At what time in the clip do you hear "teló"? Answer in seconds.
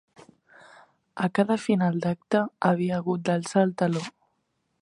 3.83-4.07